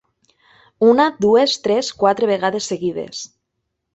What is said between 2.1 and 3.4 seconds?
vegades seguides.